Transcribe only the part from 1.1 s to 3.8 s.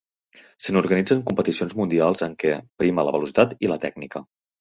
competicions mundials en què prima la velocitat i la